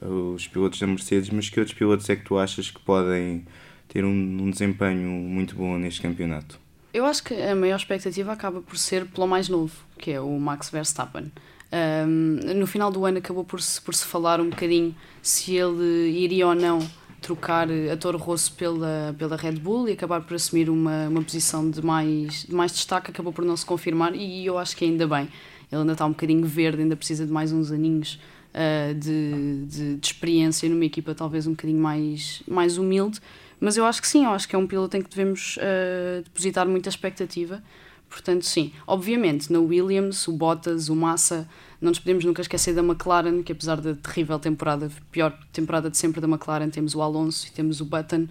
os 0.00 0.46
pilotos 0.46 0.78
da 0.78 0.86
Mercedes, 0.86 1.30
mas 1.30 1.50
que 1.50 1.58
outros 1.58 1.76
pilotos 1.76 2.08
é 2.08 2.14
que 2.14 2.22
tu 2.22 2.38
achas 2.38 2.70
que 2.70 2.78
podem 2.78 3.44
ter 3.88 4.04
um, 4.04 4.08
um 4.08 4.50
desempenho 4.52 5.10
muito 5.10 5.56
bom 5.56 5.76
neste 5.78 6.00
campeonato? 6.00 6.60
Eu 6.92 7.04
acho 7.06 7.24
que 7.24 7.34
a 7.34 7.56
maior 7.56 7.74
expectativa 7.74 8.32
acaba 8.32 8.60
por 8.60 8.78
ser 8.78 9.04
pelo 9.06 9.26
mais 9.26 9.48
novo, 9.48 9.74
que 9.98 10.12
é 10.12 10.20
o 10.20 10.38
Max 10.38 10.70
Verstappen. 10.70 11.32
Um, 11.72 12.54
no 12.54 12.66
final 12.66 12.90
do 12.90 13.04
ano 13.04 13.18
acabou 13.18 13.44
por 13.44 13.60
se, 13.60 13.80
por 13.80 13.94
se 13.94 14.04
falar 14.04 14.40
um 14.40 14.48
bocadinho 14.48 14.94
se 15.20 15.56
ele 15.56 16.10
iria 16.10 16.46
ou 16.46 16.54
não 16.54 16.78
trocar 17.24 17.68
a 17.90 17.96
Toro 17.96 18.18
Rosso 18.18 18.52
pela, 18.52 19.14
pela 19.18 19.34
Red 19.34 19.52
Bull 19.52 19.88
e 19.88 19.92
acabar 19.92 20.20
por 20.20 20.34
assumir 20.34 20.68
uma, 20.68 21.08
uma 21.08 21.22
posição 21.22 21.68
de 21.70 21.82
mais, 21.82 22.44
de 22.44 22.54
mais 22.54 22.70
destaque, 22.70 23.10
acabou 23.10 23.32
por 23.32 23.44
não 23.44 23.56
se 23.56 23.64
confirmar 23.64 24.14
e 24.14 24.44
eu 24.44 24.58
acho 24.58 24.76
que 24.76 24.84
ainda 24.84 25.06
bem. 25.06 25.28
Ele 25.72 25.80
ainda 25.80 25.92
está 25.92 26.04
um 26.04 26.10
bocadinho 26.10 26.46
verde, 26.46 26.82
ainda 26.82 26.94
precisa 26.94 27.24
de 27.26 27.32
mais 27.32 27.50
uns 27.50 27.72
aninhos 27.72 28.20
uh, 28.52 28.94
de, 28.94 29.64
de, 29.66 29.96
de, 29.96 30.06
experiência 30.06 30.68
numa 30.68 30.84
equipa 30.84 31.14
talvez 31.14 31.46
um 31.46 31.52
bocadinho 31.52 31.80
mais, 31.80 32.42
mais 32.46 32.76
humilde, 32.76 33.20
mas 33.58 33.78
eu 33.78 33.86
acho 33.86 34.02
que 34.02 34.08
sim, 34.08 34.24
eu 34.24 34.30
acho 34.30 34.46
que 34.46 34.54
é 34.54 34.58
um 34.58 34.66
piloto 34.66 34.96
em 34.96 35.02
que 35.02 35.08
devemos 35.08 35.56
uh, 35.56 36.22
depositar 36.22 36.68
muita 36.68 36.90
expectativa. 36.90 37.62
Portanto, 38.08 38.44
sim, 38.44 38.72
obviamente, 38.86 39.52
na 39.52 39.58
Williams, 39.58 40.28
o 40.28 40.32
Bottas, 40.32 40.88
o 40.88 40.94
Massa, 40.94 41.48
não 41.80 41.90
nos 41.90 41.98
podemos 41.98 42.24
nunca 42.24 42.40
esquecer 42.40 42.74
da 42.74 42.82
McLaren, 42.82 43.42
que 43.42 43.52
apesar 43.52 43.80
da 43.80 43.94
terrível 43.94 44.38
temporada, 44.38 44.90
pior 45.10 45.36
temporada 45.52 45.90
de 45.90 45.98
sempre 45.98 46.20
da 46.20 46.28
McLaren, 46.28 46.70
temos 46.70 46.94
o 46.94 47.02
Alonso 47.02 47.46
e 47.46 47.50
temos 47.50 47.80
o 47.80 47.84
Button. 47.84 48.28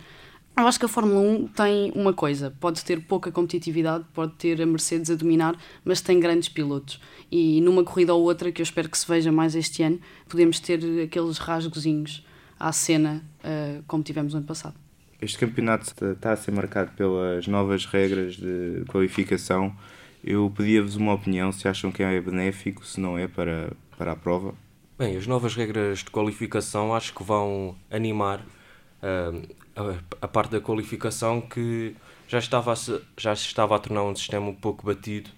Eu 0.56 0.68
acho 0.68 0.80
que 0.80 0.86
a 0.86 0.88
Fórmula 0.88 1.20
1 1.20 1.48
tem 1.48 1.92
uma 1.96 2.14
coisa: 2.14 2.54
pode 2.60 2.84
ter 2.86 3.02
pouca 3.02 3.32
competitividade, 3.32 4.06
pode 4.14 4.34
ter 4.34 4.62
a 4.62 4.66
Mercedes 4.66 5.10
a 5.10 5.16
dominar, 5.16 5.56
mas 5.84 6.00
tem 6.00 6.20
grandes 6.20 6.48
pilotos. 6.48 7.02
E 7.32 7.60
numa 7.62 7.84
corrida 7.84 8.14
ou 8.14 8.24
outra, 8.24 8.52
que 8.52 8.62
eu 8.62 8.64
espero 8.64 8.88
que 8.88 8.98
se 8.98 9.08
veja 9.08 9.32
mais 9.32 9.56
este 9.56 9.82
ano, 9.82 10.00
podemos 10.30 10.60
ter 10.60 10.80
aqueles 11.04 11.40
rasgozinhos 11.40 12.26
à 12.60 12.72
cena, 12.72 13.24
uh, 13.40 13.84
como 13.88 14.04
tivemos 14.04 14.34
no 14.34 14.40
ano 14.40 14.48
passado. 14.48 14.83
Este 15.24 15.38
campeonato 15.38 15.86
está 16.06 16.34
a 16.34 16.36
ser 16.36 16.52
marcado 16.52 16.92
pelas 16.98 17.48
novas 17.48 17.86
regras 17.86 18.36
de 18.36 18.84
qualificação. 18.90 19.74
Eu 20.22 20.52
pedia-vos 20.54 20.98
uma 20.98 21.14
opinião 21.14 21.50
se 21.50 21.66
acham 21.66 21.94
que 21.94 22.04
é 22.04 22.20
benéfico, 22.20 22.86
se 22.86 23.00
não 23.00 23.18
é 23.18 23.26
para, 23.26 23.72
para 23.98 24.12
a 24.12 24.16
prova. 24.18 24.54
Bem, 25.00 25.16
as 25.16 25.26
novas 25.26 25.56
regras 25.56 26.00
de 26.00 26.12
qualificação 26.12 26.94
acho 26.94 27.14
que 27.14 27.24
vão 27.24 27.74
animar 27.90 28.42
uh, 28.42 29.48
a, 29.78 30.26
a, 30.26 30.28
parte 30.28 30.52
da 30.52 30.60
qualificação 30.60 31.40
que 31.40 31.96
já 32.28 32.40
estava, 32.40 32.74
a, 32.74 32.76
já 33.18 33.32
estava 33.32 33.78
a 33.78 33.80
tornar 33.80 34.04
um 34.04 34.14
sistema 34.14 34.48
um 34.48 34.54
pouco 34.54 34.86
batido 34.86 35.30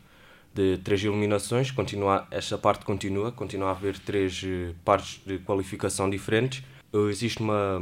de 0.51 0.79
três 0.79 1.03
eliminações. 1.03 1.69
Continua, 1.69 2.27
esta 2.31 2.57
parte 2.57 2.85
continua, 2.85 3.31
continua 3.31 3.67
a 3.67 3.71
haver 3.71 3.99
três 3.99 4.41
uh, 4.41 4.73
partes 4.83 5.21
de 5.23 5.37
qualificação 5.37 6.09
diferentes. 6.09 6.63
Existe 6.91 7.39
uma, 7.41 7.79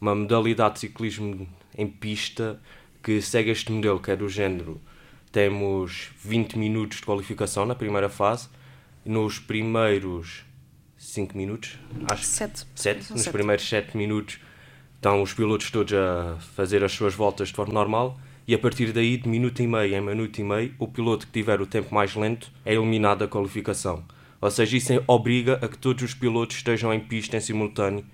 uma 0.00 0.14
modalidade 0.14 0.74
de 0.74 0.80
ciclismo 0.80 1.48
em 1.76 1.86
pista 1.86 2.60
que 3.02 3.20
segue 3.20 3.50
este 3.50 3.70
modelo, 3.70 4.00
que 4.00 4.10
é 4.10 4.16
do 4.16 4.28
género. 4.28 4.80
Temos 5.30 6.10
20 6.24 6.58
minutos 6.58 6.98
de 6.98 7.04
qualificação 7.04 7.66
na 7.66 7.74
primeira 7.74 8.08
fase. 8.08 8.48
Nos 9.04 9.38
primeiros 9.38 10.44
5 10.98 11.36
minutos, 11.36 11.78
acho 12.10 12.24
7. 12.24 12.66
7. 12.74 13.12
Nos 13.12 13.28
primeiros 13.28 13.68
7 13.68 13.96
minutos 13.96 14.40
estão 14.96 15.22
os 15.22 15.32
pilotos 15.32 15.70
todos 15.70 15.92
a 15.92 16.36
fazer 16.54 16.82
as 16.82 16.92
suas 16.92 17.14
voltas 17.14 17.48
de 17.48 17.54
forma 17.54 17.72
normal 17.72 18.18
e 18.48 18.54
a 18.54 18.58
partir 18.58 18.92
daí, 18.92 19.16
de 19.16 19.28
minuto 19.28 19.60
e 19.60 19.66
meio 19.66 19.94
em 19.94 20.00
minuto 20.00 20.38
e 20.38 20.44
meio, 20.44 20.74
o 20.78 20.86
piloto 20.86 21.26
que 21.26 21.32
tiver 21.32 21.60
o 21.60 21.66
tempo 21.66 21.92
mais 21.92 22.14
lento 22.14 22.50
é 22.64 22.74
eliminado 22.74 23.18
da 23.18 23.28
qualificação. 23.28 24.04
Ou 24.40 24.50
seja, 24.50 24.76
isso 24.76 25.02
obriga 25.08 25.58
a 25.60 25.68
que 25.68 25.76
todos 25.76 26.04
os 26.04 26.14
pilotos 26.14 26.56
estejam 26.56 26.94
em 26.94 27.00
pista 27.00 27.36
em 27.36 27.40
simultâneo 27.40 28.04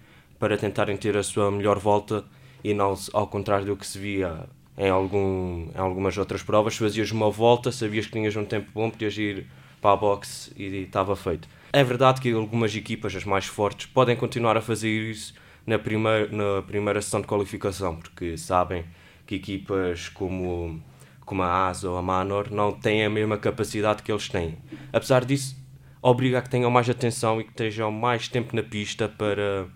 para 0.43 0.59
tentarem 0.59 0.97
ter 0.97 1.17
a 1.17 1.23
sua 1.23 1.53
melhor 1.53 1.79
volta 1.79 2.25
e 2.65 2.75
não 2.75 2.99
ao 3.13 3.29
contrário 3.29 3.65
do 3.65 3.77
que 3.77 3.87
se 3.87 3.97
via 3.97 4.41
em, 4.77 4.91
algum, 4.91 5.69
em 5.73 5.79
algumas 5.79 6.19
outras 6.19 6.43
provas, 6.43 6.77
fazias 6.77 7.13
uma 7.13 7.31
volta, 7.31 7.71
sabias 7.71 8.07
que 8.07 8.13
tinhas 8.13 8.35
um 8.35 8.45
tempo 8.45 8.69
bom, 8.75 8.91
podias 8.91 9.17
ir 9.17 9.47
para 9.81 9.93
a 9.93 9.97
boxe 9.97 10.53
e 10.57 10.65
estava 10.79 11.15
feito. 11.15 11.49
É 11.73 11.85
verdade 11.85 12.21
que 12.21 12.33
algumas 12.33 12.75
equipas, 12.75 13.15
as 13.15 13.25
mais 13.25 13.47
fortes, 13.47 13.87
podem 13.87 14.17
continuar 14.17 14.57
a 14.57 14.61
fazer 14.61 14.91
isso 14.91 15.33
na 15.65 15.79
primeira, 15.79 16.27
na 16.33 16.61
primeira 16.63 17.01
sessão 17.01 17.21
de 17.21 17.29
qualificação, 17.29 17.95
porque 17.95 18.37
sabem 18.37 18.85
que 19.25 19.37
equipas 19.37 20.09
como, 20.09 20.83
como 21.25 21.43
a 21.45 21.69
ASA 21.69 21.89
ou 21.89 21.97
a 21.97 22.03
Manor 22.03 22.51
não 22.51 22.73
têm 22.73 23.05
a 23.05 23.11
mesma 23.11 23.39
capacidade 23.39 24.03
que 24.03 24.11
eles 24.11 24.29
têm. 24.29 24.59
Apesar 24.93 25.25
disso, 25.25 25.57
obriga 26.03 26.41
a 26.41 26.43
que 26.43 26.51
tenham 26.51 26.69
mais 26.69 26.91
atenção 26.91 27.41
e 27.41 27.45
que 27.45 27.51
estejam 27.51 27.93
mais 27.93 28.27
tempo 28.27 28.57
na 28.57 28.63
pista 28.65 29.09
para 29.09 29.69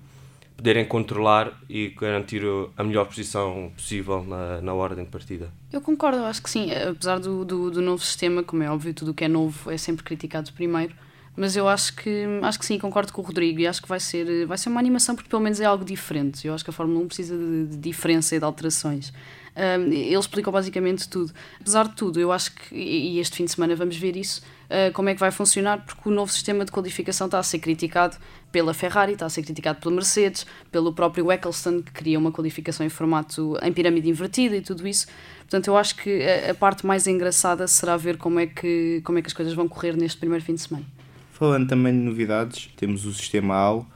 poderem 0.57 0.85
controlar 0.85 1.53
e 1.69 1.91
garantir 1.91 2.43
a 2.77 2.83
melhor 2.83 3.07
posição 3.07 3.71
possível 3.75 4.25
na, 4.25 4.61
na 4.61 4.75
ordem 4.75 5.05
de 5.05 5.11
partida. 5.11 5.51
Eu 5.73 5.81
concordo, 5.81 6.25
acho 6.25 6.43
que 6.43 6.51
sim. 6.51 6.71
Apesar 6.73 7.19
do, 7.19 7.45
do, 7.45 7.71
do 7.71 7.83
novo 7.83 8.03
sistema, 8.03 8.43
como 8.43 8.63
é 8.63 8.71
óbvio, 8.71 8.95
tudo 8.95 9.11
o 9.11 9.15
que 9.15 9.25
é 9.25 9.29
novo 9.29 9.71
é 9.71 9.77
sempre 9.77 10.03
criticado 10.05 10.53
primeiro 10.53 10.95
mas 11.37 11.55
eu 11.55 11.69
acho 11.69 11.95
que 11.95 12.25
acho 12.43 12.59
que 12.59 12.65
sim, 12.65 12.79
concordo 12.79 13.13
com 13.13 13.21
o 13.21 13.25
Rodrigo 13.25 13.61
e 13.61 13.67
acho 13.67 13.83
que 13.83 13.89
vai 13.89 14.01
ser, 14.01 14.47
vai 14.47 14.57
ser 14.57 14.69
uma 14.69 14.81
animação 14.81 15.15
porque 15.15 15.29
pelo 15.29 15.43
menos 15.43 15.61
é 15.61 15.65
algo 15.65 15.85
diferente. 15.85 16.47
Eu 16.47 16.55
acho 16.55 16.65
que 16.65 16.71
a 16.71 16.73
Fórmula 16.73 17.01
1 17.01 17.07
precisa 17.07 17.37
de, 17.37 17.67
de 17.67 17.77
diferença 17.77 18.35
e 18.35 18.39
de 18.39 18.45
alterações. 18.45 19.13
Um, 19.57 19.91
ele 19.91 20.19
explicou 20.19 20.53
basicamente 20.53 21.09
tudo. 21.09 21.33
Apesar 21.59 21.89
de 21.89 21.95
tudo, 21.95 22.21
eu 22.21 22.31
acho 22.31 22.55
que, 22.55 22.75
e 22.75 23.19
este 23.19 23.37
fim 23.37 23.47
de 23.47 23.53
semana 23.53 23.75
vamos 23.75 23.97
ver 23.97 24.15
isso, 24.15 24.43
uh, 24.67 24.93
como 24.93 25.09
é 25.09 25.15
que 25.15 25.21
vai 25.21 25.31
funcionar, 25.31 25.83
porque 25.83 26.09
o 26.09 26.13
novo 26.13 26.31
sistema 26.31 26.63
de 26.63 26.71
qualificação 26.71 27.27
está 27.27 27.39
a 27.39 27.43
ser 27.43 27.59
criticado 27.59 28.19
pela 28.53 28.75
Ferrari, 28.75 29.15
está 29.15 29.25
a 29.25 29.31
ser 29.31 29.43
criticado 29.43 29.81
pela 29.81 29.95
Mercedes, 29.95 30.47
pelo 30.71 30.93
próprio 30.93 31.33
Eccleston, 31.33 31.83
que 31.83 31.91
cria 31.91 32.19
uma 32.19 32.31
qualificação 32.31 32.85
em 32.85 32.91
formato 32.91 33.57
em 33.63 33.73
pirâmide 33.73 34.11
invertida 34.11 34.57
e 34.57 34.61
tudo 34.61 34.87
isso. 34.87 35.07
Portanto, 35.39 35.69
eu 35.69 35.77
acho 35.77 35.97
que 35.97 36.23
a, 36.23 36.51
a 36.51 36.55
parte 36.55 36.85
mais 36.85 37.07
engraçada 37.07 37.67
será 37.67 37.97
ver 37.97 38.19
como 38.19 38.39
é, 38.39 38.47
que, 38.47 39.01
como 39.05 39.19
é 39.19 39.23
que 39.23 39.29
as 39.29 39.33
coisas 39.33 39.55
vão 39.55 39.67
correr 39.67 39.97
neste 39.97 40.19
primeiro 40.19 40.45
fim 40.45 40.55
de 40.55 40.61
semana. 40.61 40.96
Falando 41.37 41.69
também 41.69 41.93
de 41.93 41.99
novidades, 41.99 42.71
temos 42.79 43.05
o 43.05 43.13
sistema 43.13 43.55
AL, 43.55 43.87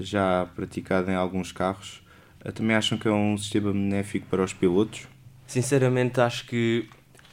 já 0.00 0.48
praticado 0.56 1.08
em 1.08 1.14
alguns 1.14 1.52
carros. 1.52 2.02
Eh, 2.44 2.50
também 2.50 2.74
acham 2.74 2.98
que 2.98 3.06
é 3.06 3.12
um 3.12 3.38
sistema 3.38 3.72
benéfico 3.72 4.26
para 4.26 4.42
os 4.42 4.52
pilotos? 4.52 5.06
Sinceramente, 5.46 6.20
acho 6.20 6.44
que 6.46 6.88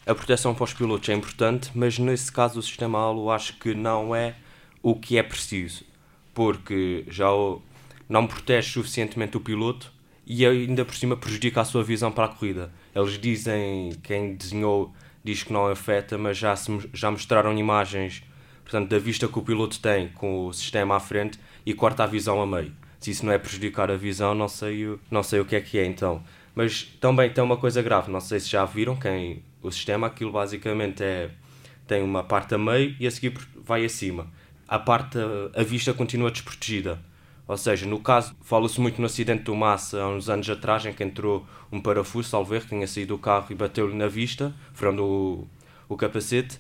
a 0.05 0.13
proteção 0.13 0.53
para 0.53 0.65
os 0.65 0.74
pilotos 0.75 1.10
é 1.10 1.15
importante, 1.15 1.72
mas 1.74 1.98
nesse 1.98 2.31
caso 2.31 2.60
o 2.60 2.62
sistema 2.62 3.00
ALO 3.00 3.31
acho 3.31 3.57
que 3.57 3.74
não 3.74 4.15
é 4.15 4.36
o 4.84 4.93
que 4.93 5.17
é 5.17 5.24
preciso, 5.24 5.84
porque 6.31 7.03
já 7.07 7.29
não 8.07 8.27
protege 8.27 8.69
suficientemente 8.69 9.36
o 9.36 9.39
piloto 9.39 9.91
e 10.27 10.45
ainda 10.45 10.86
por 10.86 10.93
cima 10.93 11.17
prejudica 11.17 11.62
a 11.62 11.65
sua 11.65 11.84
visão 11.84 12.12
para 12.12 12.25
a 12.25 12.29
corrida. 12.29 12.72
Eles 12.93 13.17
dizem, 13.17 13.93
quem 14.03 14.36
desenhou 14.36 14.93
diz 15.24 15.41
que 15.41 15.51
não 15.51 15.65
afeta, 15.65 16.19
mas 16.19 16.38
já, 16.38 16.55
se, 16.55 16.88
já 16.93 17.10
mostraram 17.10 17.57
imagens 17.57 18.22
portanto, 18.65 18.89
da 18.89 19.00
vista 19.00 19.27
que 19.27 19.39
o 19.39 19.41
piloto 19.41 19.79
tem 19.79 20.10
com 20.10 20.48
o 20.48 20.53
sistema 20.53 20.98
à 20.98 21.00
frente 21.00 21.39
e 21.65 21.74
corta 21.74 22.03
a 22.03 22.07
visão 22.07 22.41
a 22.41 22.45
meio. 22.45 22.74
Se 23.00 23.12
isso 23.12 23.25
não 23.25 23.31
é 23.31 23.38
prejudicar 23.38 23.89
a 23.89 23.95
visão, 23.95 24.36
não 24.36 24.50
sei, 24.50 24.98
não 25.10 25.24
sei 25.24 25.39
o 25.39 25.45
que 25.45 25.55
é 25.55 25.62
que 25.62 25.77
é 25.77 25.86
então. 25.86 26.22
Mas 26.53 26.84
também 27.00 27.29
tem 27.29 27.43
uma 27.43 27.55
coisa 27.55 27.81
grave, 27.81 28.12
não 28.12 28.19
sei 28.19 28.39
se 28.39 28.50
já 28.50 28.65
viram 28.65 28.95
quem 28.95 29.43
o 29.62 29.72
sistema, 29.72 30.07
aquilo 30.07 30.31
basicamente 30.31 31.03
é 31.03 31.29
tem 31.88 32.01
uma 32.01 32.24
parte 32.24 32.55
a 32.55 32.57
meio 32.57 32.95
e 33.00 33.05
a 33.05 33.12
seguir 33.12 33.38
vai 33.63 33.86
acima. 33.86 34.27
A 34.67 34.79
parte 34.79 35.19
a 35.55 35.63
vista 35.63 35.93
continua 35.93 36.31
desprotegida. 36.31 37.00
Ou 37.48 37.57
seja, 37.57 37.86
no 37.86 38.00
caso, 38.00 38.36
fala-se 38.41 38.81
muito 38.81 39.00
no 39.00 39.05
acidente 39.05 39.43
do 39.43 39.55
Massa 39.55 40.01
há 40.01 40.10
uns 40.10 40.29
anos 40.29 40.50
atrás, 40.50 40.84
em 40.86 40.93
que 40.93 41.03
entrou 41.03 41.45
um 41.72 41.79
parafuso, 41.79 42.29
salvo 42.29 42.55
erro, 42.55 42.65
tinha 42.67 42.88
saído 42.88 43.15
do 43.15 43.22
carro 43.22 43.45
e 43.51 43.55
bateu-lhe 43.55 43.93
na 43.93 44.07
vista, 44.07 44.51
furando 44.74 45.03
o, 45.03 45.48
o 45.88 45.95
capacete. 45.95 46.60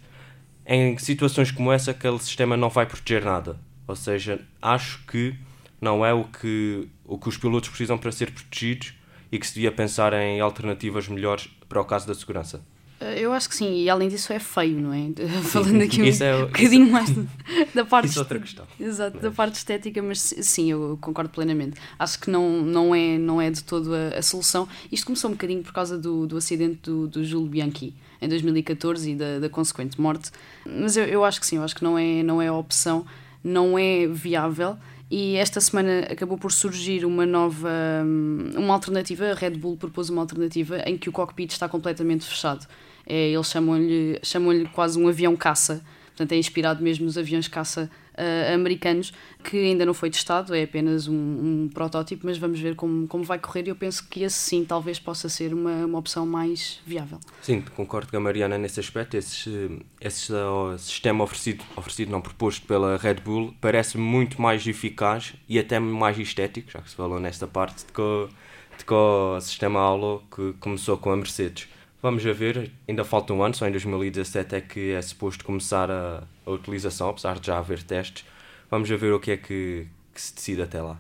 Em 0.65 0.97
situações 0.97 1.51
como 1.51 1.71
essa, 1.71 1.91
aquele 1.91 2.19
sistema 2.19 2.57
não 2.57 2.69
vai 2.69 2.85
proteger 2.85 3.23
nada. 3.23 3.59
Ou 3.87 3.95
seja, 3.95 4.39
acho 4.61 5.05
que 5.05 5.35
não 5.79 6.03
é 6.03 6.11
o 6.11 6.23
que, 6.23 6.87
o 7.03 7.19
que 7.19 7.29
os 7.29 7.37
pilotos 7.37 7.69
precisam 7.69 7.97
para 7.97 8.11
ser 8.11 8.31
protegidos 8.31 8.93
e 9.31 9.37
que 9.37 9.45
se 9.45 9.53
devia 9.53 9.71
pensar 9.71 10.13
em 10.13 10.39
alternativas 10.39 11.07
melhores 11.07 11.47
para 11.69 11.81
o 11.81 11.85
caso 11.85 12.07
da 12.07 12.15
segurança. 12.15 12.65
Eh, 12.99 13.21
eu 13.21 13.33
acho 13.33 13.49
que 13.49 13.55
sim, 13.55 13.81
e 13.83 13.89
além 13.89 14.09
disso 14.09 14.31
é 14.31 14.39
feio, 14.39 14.79
não 14.79 14.93
é? 14.93 15.09
Falando 15.43 15.81
aqui 15.81 16.01
um, 16.01 16.05
é, 16.05 16.35
um 16.35 16.45
bocadinho 16.45 16.91
mais 16.91 17.09
da 17.73 17.85
parte. 17.85 18.07
Isso 18.09 18.19
é 18.19 18.21
outra 18.21 18.39
questão. 18.39 18.65
Exato, 18.79 19.17
da 19.19 19.31
parte 19.31 19.55
estética, 19.55 20.01
mas 20.01 20.19
sim, 20.19 20.71
eu 20.71 20.97
concordo 21.01 21.29
plenamente. 21.29 21.79
Acho 21.97 22.19
que 22.19 22.29
não, 22.29 22.61
não, 22.61 22.95
é, 22.95 23.17
não 23.17 23.41
é 23.41 23.49
de 23.49 23.63
todo 23.63 23.93
a, 23.93 24.17
a 24.17 24.21
solução. 24.21 24.67
Isto 24.91 25.05
começou 25.05 25.29
um 25.29 25.33
bocadinho 25.33 25.63
por 25.63 25.73
causa 25.73 25.97
do, 25.97 26.25
do 26.25 26.37
acidente 26.37 26.79
do, 26.83 27.07
do 27.07 27.23
Júlio 27.23 27.47
Bianchi 27.47 27.93
em 28.21 28.29
2014 28.29 29.11
e 29.11 29.15
da, 29.15 29.39
da 29.39 29.49
consequente 29.49 29.99
morte. 29.99 30.31
Mas 30.65 30.97
eu, 30.97 31.05
eu 31.05 31.25
acho 31.25 31.39
que 31.39 31.45
sim, 31.45 31.57
eu 31.57 31.63
acho 31.63 31.75
que 31.75 31.83
não 31.83 31.97
é, 31.97 32.23
não 32.23 32.41
é 32.41 32.47
a 32.47 32.53
opção, 32.53 33.05
não 33.43 33.77
é 33.77 34.07
viável 34.07 34.77
e 35.09 35.35
esta 35.35 35.61
semana 35.61 36.07
acabou 36.11 36.37
por 36.37 36.51
surgir 36.51 37.05
uma 37.05 37.25
nova 37.25 37.69
hum, 38.03 38.51
uma 38.55 38.73
alternativa, 38.73 39.31
a 39.31 39.33
Red 39.33 39.51
Bull 39.51 39.77
propôs 39.77 40.09
uma 40.09 40.21
alternativa 40.21 40.81
em 40.85 40.97
que 40.97 41.09
o 41.09 41.11
cockpit 41.11 41.51
está 41.51 41.69
completamente 41.69 42.25
fechado. 42.25 42.65
É, 43.05 43.29
eles 43.29 43.47
chamam-lhe 43.47 44.19
chamam 44.23 44.65
quase 44.73 44.99
um 44.99 45.07
avião 45.07 45.35
caça, 45.35 45.83
portanto 46.07 46.31
é 46.31 46.37
inspirado 46.37 46.83
mesmo 46.83 47.05
nos 47.05 47.17
aviões 47.17 47.47
caça 47.47 47.89
uh, 48.17 48.53
americanos, 48.53 49.13
que 49.43 49.57
ainda 49.57 49.85
não 49.85 49.93
foi 49.93 50.09
testado, 50.09 50.53
é 50.53 50.63
apenas 50.63 51.07
um, 51.07 51.13
um, 51.13 51.69
protótipo, 51.73 52.25
mas 52.25 52.37
vamos 52.37 52.59
ver 52.59 52.75
como, 52.75 53.07
como 53.07 53.23
vai 53.23 53.39
correr 53.39 53.67
eu 53.67 53.75
penso 53.75 54.07
que 54.07 54.23
esse 54.23 54.37
sim 54.37 54.65
talvez 54.65 54.99
possa 54.99 55.29
ser 55.29 55.53
uma, 55.53 55.85
uma 55.85 55.99
opção 55.99 56.25
mais 56.25 56.79
viável. 56.85 57.19
Sim, 57.41 57.63
concordo 57.75 58.09
com 58.09 58.17
a 58.17 58.19
Mariana 58.19 58.57
nesse 58.57 58.79
aspecto. 58.79 59.15
Esse, 59.15 59.79
esse 59.99 60.31
uh, 60.31 60.77
sistema 60.77 61.23
oferecido, 61.23 61.63
oferecido, 61.75 62.11
não 62.11 62.21
proposto 62.21 62.65
pela 62.65 62.97
Red 62.97 63.15
Bull, 63.15 63.53
parece 63.59 63.97
muito 63.97 64.41
mais 64.41 64.65
eficaz 64.65 65.33
e 65.47 65.59
até 65.59 65.79
mais 65.79 66.17
estético, 66.17 66.71
já 66.71 66.81
que 66.81 66.89
se 66.89 66.95
falou 66.95 67.19
nesta 67.19 67.47
parte, 67.47 67.85
de 67.85 67.91
que, 67.91 68.27
de 68.77 68.85
que 68.85 68.93
o 68.93 69.39
sistema 69.41 69.79
Halo 69.79 70.23
que 70.33 70.53
começou 70.59 70.97
com 70.97 71.11
a 71.11 71.17
Mercedes. 71.17 71.67
Vamos 72.01 72.25
a 72.25 72.33
ver, 72.33 72.71
ainda 72.87 73.03
falta 73.03 73.33
um 73.33 73.41
ano, 73.41 73.55
só 73.55 73.67
em 73.67 73.71
2017 73.71 74.55
é 74.55 74.61
que 74.61 74.91
é 74.91 75.01
suposto 75.01 75.43
começar 75.43 75.89
a, 75.89 76.23
a 76.45 76.51
utilização, 76.51 77.09
apesar 77.09 77.39
de 77.39 77.47
já 77.47 77.57
haver 77.57 77.81
testes. 77.81 78.25
Vamos 78.69 78.91
a 78.91 78.95
ver 78.95 79.11
o 79.13 79.19
que 79.19 79.31
é 79.31 79.37
que, 79.37 79.87
que 80.13 80.21
se 80.21 80.35
decide 80.35 80.61
até 80.61 80.81
lá. 80.81 80.99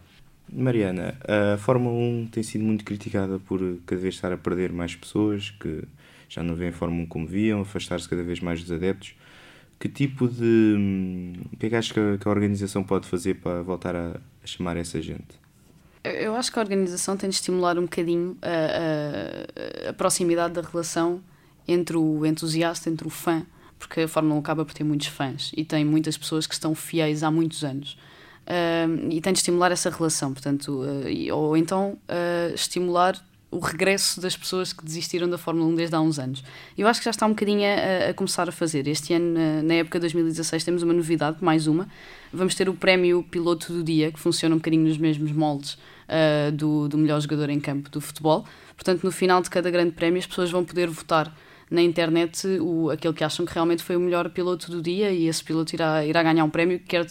Mariana, 0.51 1.17
a 1.27 1.57
Fórmula 1.57 1.95
1 1.95 2.27
tem 2.31 2.43
sido 2.43 2.63
muito 2.63 2.83
criticada 2.85 3.39
por 3.39 3.59
cada 3.85 4.01
vez 4.01 4.15
estar 4.15 4.31
a 4.31 4.37
perder 4.37 4.71
mais 4.71 4.95
pessoas 4.95 5.51
que 5.51 5.83
já 6.29 6.43
não 6.43 6.55
veem 6.55 6.69
a 6.69 6.73
Fórmula 6.73 7.03
1 7.03 7.07
como 7.07 7.27
viam, 7.27 7.61
afastar-se 7.61 8.07
cada 8.07 8.23
vez 8.23 8.39
mais 8.39 8.61
dos 8.61 8.71
adeptos. 8.71 9.15
Que 9.79 9.89
tipo 9.89 10.27
de. 10.27 11.35
O 11.51 11.57
que 11.57 11.65
é 11.65 11.69
que 11.69 11.75
acha 11.75 11.93
que 11.93 12.27
a 12.27 12.31
organização 12.31 12.83
pode 12.83 13.07
fazer 13.07 13.35
para 13.35 13.61
voltar 13.61 13.95
a 13.95 14.19
chamar 14.45 14.77
essa 14.77 15.01
gente? 15.01 15.44
Eu 16.05 16.35
acho 16.35 16.51
que 16.51 16.59
a 16.59 16.61
organização 16.61 17.17
tem 17.17 17.29
de 17.29 17.35
estimular 17.35 17.77
um 17.79 17.83
bocadinho 17.83 18.37
a, 18.41 19.87
a, 19.87 19.89
a, 19.89 19.93
proximidade 19.93 20.53
da 20.53 20.61
relação 20.61 21.21
entre 21.67 21.97
o 21.97 22.23
entusiasta, 22.25 22.89
entre 22.89 23.07
o 23.07 23.09
fã, 23.09 23.43
porque 23.79 24.01
a 24.01 24.07
Fórmula 24.07 24.35
1 24.35 24.39
acaba 24.39 24.63
por 24.63 24.73
ter 24.73 24.83
muitos 24.83 25.07
fãs 25.07 25.51
e 25.57 25.65
tem 25.65 25.83
muitas 25.83 26.15
pessoas 26.15 26.45
que 26.45 26.53
estão 26.53 26.75
fiéis 26.75 27.23
há 27.23 27.31
muitos 27.31 27.63
anos. 27.63 27.97
Uh, 28.45 29.09
e 29.09 29.19
tem 29.19 29.33
de 29.33 29.39
estimular 29.39 29.71
essa 29.71 29.89
relação, 29.89 30.31
portanto, 30.31 30.83
uh, 30.83 31.35
ou 31.35 31.57
então 31.57 31.97
uh, 32.07 32.53
estimular 32.53 33.19
o 33.49 33.57
regresso 33.57 34.21
das 34.21 34.37
pessoas 34.37 34.71
que 34.71 34.85
desistiram 34.85 35.27
da 35.27 35.37
Fórmula 35.37 35.67
1 35.69 35.75
desde 35.75 35.95
há 35.95 36.01
uns 36.01 36.19
anos. 36.19 36.43
Eu 36.77 36.87
acho 36.87 36.99
que 36.99 37.05
já 37.05 37.11
está 37.11 37.25
um 37.25 37.29
bocadinho 37.29 37.63
a, 37.63 38.09
a 38.09 38.13
começar 38.13 38.47
a 38.47 38.51
fazer. 38.51 38.87
Este 38.87 39.13
ano, 39.13 39.63
na 39.63 39.75
época 39.75 39.97
de 39.97 40.01
2016, 40.01 40.63
temos 40.63 40.83
uma 40.83 40.93
novidade, 40.93 41.37
mais 41.41 41.65
uma. 41.65 41.87
Vamos 42.33 42.53
ter 42.53 42.67
o 42.67 42.73
prémio 42.73 43.23
Piloto 43.23 43.71
do 43.71 43.81
Dia, 43.81 44.11
que 44.11 44.19
funciona 44.19 44.53
um 44.53 44.57
bocadinho 44.57 44.83
nos 44.83 44.97
mesmos 44.97 45.31
moldes 45.31 45.77
uh, 46.07 46.51
do, 46.51 46.87
do 46.87 46.97
melhor 46.97 47.19
jogador 47.19 47.49
em 47.49 47.59
campo 47.59 47.89
do 47.89 48.01
futebol. 48.01 48.45
Portanto, 48.75 49.03
no 49.03 49.11
final 49.11 49.41
de 49.41 49.49
cada 49.49 49.69
grande 49.69 49.91
prémio, 49.91 50.19
as 50.19 50.25
pessoas 50.25 50.51
vão 50.51 50.63
poder 50.63 50.87
votar 50.87 51.35
na 51.69 51.81
internet 51.81 52.47
o, 52.59 52.89
aquele 52.89 53.13
que 53.13 53.23
acham 53.23 53.45
que 53.45 53.53
realmente 53.53 53.83
foi 53.83 53.95
o 53.95 53.99
melhor 53.99 54.29
piloto 54.29 54.69
do 54.69 54.81
dia 54.81 55.11
e 55.11 55.27
esse 55.27 55.43
piloto 55.43 55.73
irá, 55.73 56.05
irá 56.05 56.21
ganhar 56.21 56.43
um 56.43 56.49
prémio, 56.49 56.79
quer, 56.79 57.05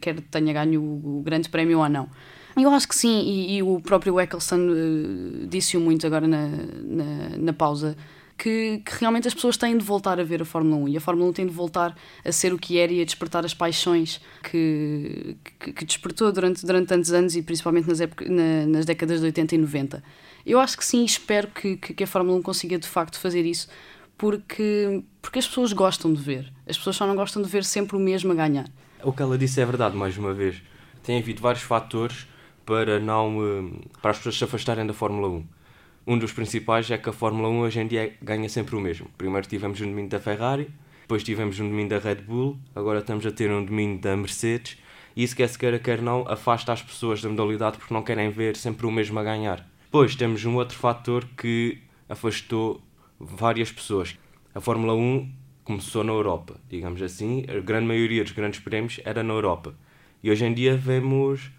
quer 0.00 0.20
tenha 0.22 0.52
ganho 0.52 0.82
o, 0.82 1.18
o 1.18 1.22
grande 1.22 1.48
prémio 1.48 1.78
ou 1.78 1.88
não. 1.88 2.08
Eu 2.56 2.70
acho 2.70 2.88
que 2.88 2.96
sim, 2.96 3.22
e, 3.22 3.56
e 3.56 3.62
o 3.62 3.80
próprio 3.80 4.18
Eccleston 4.20 4.68
uh, 4.68 5.46
disse-o 5.46 5.80
muito 5.80 6.06
agora 6.06 6.26
na, 6.26 6.48
na, 6.48 7.36
na 7.38 7.52
pausa, 7.52 7.96
que, 8.40 8.78
que, 8.78 8.92
realmente 8.98 9.28
as 9.28 9.34
pessoas 9.34 9.58
têm 9.58 9.76
de 9.76 9.84
voltar 9.84 10.18
a 10.18 10.24
ver 10.24 10.40
a 10.40 10.44
Fórmula 10.46 10.76
1 10.84 10.88
e 10.88 10.96
a 10.96 11.00
Fórmula 11.00 11.28
1 11.28 11.32
tem 11.34 11.46
de 11.46 11.52
voltar 11.52 11.94
a 12.24 12.32
ser 12.32 12.54
o 12.54 12.58
que 12.58 12.78
era 12.78 12.90
e 12.90 13.02
a 13.02 13.04
despertar 13.04 13.44
as 13.44 13.52
paixões 13.52 14.18
que, 14.42 15.36
que, 15.58 15.72
que 15.74 15.84
despertou 15.84 16.32
durante, 16.32 16.64
durante 16.64 16.88
tantos 16.88 17.12
anos 17.12 17.36
e 17.36 17.42
principalmente 17.42 17.86
nas, 17.86 18.00
época, 18.00 18.24
na, 18.26 18.66
nas 18.66 18.86
décadas 18.86 19.20
de 19.20 19.26
80 19.26 19.54
e 19.54 19.58
90. 19.58 20.02
Eu 20.46 20.58
acho 20.58 20.78
que 20.78 20.84
sim, 20.84 21.04
espero 21.04 21.48
que, 21.48 21.76
que 21.76 22.02
a 22.02 22.06
Fórmula 22.06 22.38
1 22.38 22.42
consiga 22.42 22.78
de 22.78 22.88
facto 22.88 23.20
fazer 23.20 23.44
isso 23.44 23.68
porque, 24.16 25.02
porque 25.20 25.38
as 25.38 25.46
pessoas 25.46 25.74
gostam 25.74 26.10
de 26.10 26.22
ver. 26.22 26.50
As 26.66 26.78
pessoas 26.78 26.96
só 26.96 27.06
não 27.06 27.16
gostam 27.16 27.42
de 27.42 27.48
ver 27.48 27.62
sempre 27.62 27.96
o 27.96 28.00
mesmo 28.00 28.32
a 28.32 28.34
ganhar. 28.34 28.68
O 29.02 29.12
que 29.12 29.20
ela 29.20 29.36
disse 29.36 29.60
é 29.60 29.66
verdade, 29.66 29.94
mais 29.94 30.16
uma 30.16 30.32
vez. 30.32 30.62
Tem 31.02 31.18
havido 31.18 31.42
vários 31.42 31.62
fatores 31.62 32.26
para, 32.64 32.98
não, 32.98 33.38
eh, 33.44 33.88
para 34.00 34.12
as 34.12 34.16
pessoas 34.16 34.38
se 34.38 34.44
afastarem 34.44 34.86
da 34.86 34.94
Fórmula 34.94 35.28
1 35.28 35.59
um 36.06 36.18
dos 36.18 36.32
principais 36.32 36.90
é 36.90 36.98
que 36.98 37.08
a 37.08 37.12
Fórmula 37.12 37.48
1 37.48 37.60
hoje 37.60 37.80
em 37.80 37.86
dia 37.86 38.14
ganha 38.22 38.48
sempre 38.48 38.74
o 38.76 38.80
mesmo. 38.80 39.08
Primeiro 39.18 39.46
tivemos 39.46 39.80
um 39.80 39.86
domínio 39.86 40.10
da 40.10 40.18
Ferrari, 40.18 40.68
depois 41.02 41.22
tivemos 41.22 41.58
um 41.60 41.68
domínio 41.68 41.88
da 41.88 41.98
Red 41.98 42.22
Bull, 42.22 42.58
agora 42.74 43.00
estamos 43.00 43.26
a 43.26 43.32
ter 43.32 43.50
um 43.50 43.64
domínio 43.64 43.98
da 43.98 44.16
Mercedes. 44.16 44.78
E 45.16 45.24
isso 45.24 45.34
quer 45.34 45.48
se 45.48 45.58
queira, 45.58 45.78
quer 45.78 46.00
não, 46.00 46.24
afasta 46.28 46.72
as 46.72 46.82
pessoas 46.82 47.20
da 47.20 47.28
modalidade 47.28 47.78
porque 47.78 47.92
não 47.92 48.02
querem 48.02 48.30
ver 48.30 48.56
sempre 48.56 48.86
o 48.86 48.90
mesmo 48.92 49.18
a 49.18 49.24
ganhar. 49.24 49.68
Depois 49.84 50.14
temos 50.14 50.44
um 50.44 50.54
outro 50.54 50.78
fator 50.78 51.26
que 51.36 51.78
afastou 52.08 52.80
várias 53.18 53.72
pessoas. 53.72 54.16
A 54.54 54.60
Fórmula 54.60 54.94
1 54.94 55.30
começou 55.64 56.04
na 56.04 56.12
Europa, 56.12 56.60
digamos 56.68 57.02
assim. 57.02 57.44
A 57.48 57.60
grande 57.60 57.86
maioria 57.86 58.22
dos 58.22 58.32
grandes 58.32 58.60
prémios 58.60 59.00
era 59.04 59.22
na 59.22 59.34
Europa. 59.34 59.74
E 60.22 60.30
hoje 60.30 60.44
em 60.44 60.54
dia 60.54 60.76
vemos 60.76 61.50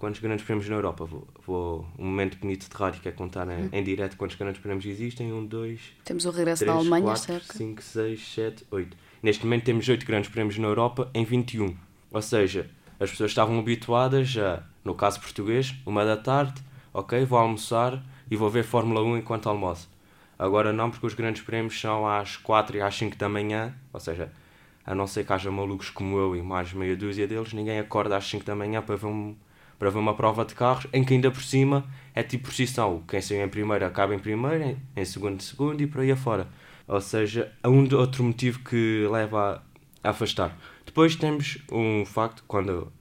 quantos 0.00 0.18
grandes 0.18 0.42
prémios 0.42 0.66
na 0.66 0.76
Europa? 0.76 1.04
Vou, 1.04 1.28
vou 1.46 1.86
um 1.98 2.06
momento 2.06 2.38
bonito 2.38 2.66
de 2.66 2.74
rádio 2.74 3.02
que 3.02 3.08
é 3.10 3.12
contar 3.12 3.46
em, 3.50 3.64
hum. 3.64 3.68
em 3.70 3.84
direto 3.84 4.16
quantos 4.16 4.34
grandes 4.34 4.58
prémios 4.58 4.86
existem. 4.86 5.30
Um, 5.30 5.44
dois. 5.44 5.78
Temos 6.06 6.24
o 6.24 6.30
regresso 6.30 6.64
três, 6.64 6.74
da 6.74 6.80
Alemanha, 6.80 7.04
quatro, 7.04 7.22
certo? 7.22 7.54
5, 7.54 7.82
6, 7.82 8.34
7, 8.34 8.66
8. 8.70 8.96
Neste 9.22 9.44
momento 9.44 9.64
temos 9.64 9.86
8 9.86 10.06
grandes 10.06 10.30
prémios 10.30 10.56
na 10.56 10.68
Europa 10.68 11.10
em 11.12 11.22
21. 11.22 11.76
Ou 12.12 12.22
seja, 12.22 12.70
as 12.98 13.10
pessoas 13.10 13.30
estavam 13.30 13.58
habituadas 13.58 14.34
a, 14.38 14.62
no 14.82 14.94
caso 14.94 15.20
português, 15.20 15.74
uma 15.84 16.02
da 16.02 16.16
tarde, 16.16 16.62
ok, 16.94 17.22
vou 17.26 17.38
almoçar 17.38 18.02
e 18.30 18.36
vou 18.36 18.48
ver 18.48 18.64
Fórmula 18.64 19.02
1 19.02 19.18
enquanto 19.18 19.50
almoço. 19.50 19.86
Agora 20.38 20.72
não, 20.72 20.90
porque 20.90 21.06
os 21.06 21.12
grandes 21.12 21.42
prémios 21.42 21.78
são 21.78 22.08
às 22.08 22.38
4 22.38 22.78
e 22.78 22.80
às 22.80 22.96
5 22.96 23.18
da 23.18 23.28
manhã, 23.28 23.74
ou 23.92 24.00
seja, 24.00 24.32
a 24.86 24.94
não 24.94 25.06
ser 25.06 25.26
que 25.26 25.32
haja 25.34 25.50
malucos 25.50 25.90
como 25.90 26.16
eu 26.16 26.34
e 26.34 26.40
mais 26.40 26.72
meia 26.72 26.96
dúzia 26.96 27.28
deles, 27.28 27.52
ninguém 27.52 27.78
acorda 27.78 28.16
às 28.16 28.26
5 28.26 28.46
da 28.46 28.54
manhã 28.54 28.80
para 28.80 28.96
ver 28.96 29.06
um 29.06 29.36
para 29.80 29.88
ver 29.88 29.98
uma 29.98 30.14
prova 30.14 30.44
de 30.44 30.54
carros 30.54 30.86
em 30.92 31.02
que 31.02 31.14
ainda 31.14 31.30
por 31.30 31.42
cima 31.42 31.86
é 32.14 32.22
tipo 32.22 32.44
procissão. 32.44 33.02
Quem 33.08 33.18
saiu 33.22 33.42
em 33.42 33.48
primeiro 33.48 33.86
acaba 33.86 34.14
em 34.14 34.18
primeiro, 34.18 34.78
em, 34.94 35.04
segundo, 35.06 35.42
segundo 35.42 35.80
e 35.80 35.86
por 35.86 36.02
aí 36.02 36.12
afora. 36.12 36.46
Ou 36.86 37.00
seja, 37.00 37.50
há 37.62 37.68
um 37.70 37.88
outro 37.96 38.22
motivo 38.22 38.58
que 38.58 39.08
leva 39.10 39.62
a, 40.04 40.10
afastar. 40.10 40.54
Depois 40.84 41.16
temos 41.16 41.58
um 41.72 42.04
facto, 42.04 42.44
quando, 42.46 42.92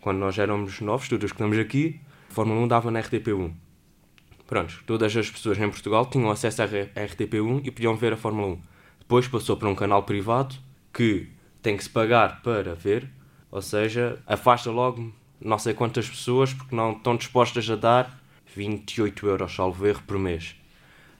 quando 0.00 0.16
nós 0.16 0.38
éramos 0.38 0.80
novos, 0.80 1.06
todos 1.06 1.30
que 1.30 1.36
estamos 1.36 1.58
aqui, 1.58 2.00
a 2.30 2.32
Fórmula 2.32 2.60
1 2.62 2.68
dava 2.68 2.90
na 2.90 3.02
RTP1. 3.02 3.52
Prontos, 4.46 4.82
todas 4.86 5.14
as 5.14 5.30
pessoas 5.30 5.58
em 5.58 5.68
Portugal 5.68 6.06
tinham 6.06 6.30
acesso 6.30 6.62
à 6.62 6.66
RTP1 6.66 7.60
e 7.62 7.70
podiam 7.70 7.94
ver 7.94 8.14
a 8.14 8.16
Fórmula 8.16 8.54
1. 8.54 8.60
Depois 9.00 9.28
passou 9.28 9.58
para 9.58 9.68
um 9.68 9.74
canal 9.74 10.04
privado 10.04 10.54
que 10.94 11.28
tem 11.60 11.76
que 11.76 11.82
se 11.82 11.90
pagar 11.90 12.40
para 12.40 12.74
ver, 12.74 13.06
ou 13.50 13.60
seja, 13.60 14.18
afasta 14.26 14.70
logo 14.70 15.12
não 15.40 15.58
sei 15.58 15.74
quantas 15.74 16.08
pessoas 16.08 16.52
porque 16.52 16.74
não 16.74 16.92
estão 16.92 17.16
dispostas 17.16 17.68
a 17.70 17.76
dar 17.76 18.20
28 18.54 19.26
euros, 19.26 19.54
salvo 19.54 19.86
erro, 19.86 20.02
por 20.06 20.18
mês. 20.18 20.56